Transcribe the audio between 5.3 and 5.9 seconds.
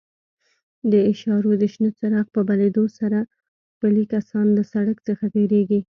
تېرېږي.